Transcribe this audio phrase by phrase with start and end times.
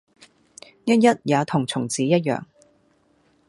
[0.85, 2.45] ——也同蟲子一樣，